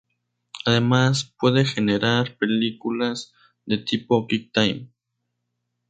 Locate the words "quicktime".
4.25-4.89